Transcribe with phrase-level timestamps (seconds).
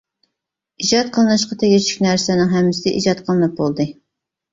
[0.85, 3.87] ئىجاد قىلىنىشقا تېگىشلىك نەرسىلەرنىڭ ھەممىسى ئىجاد قىلىنىپ بولدى.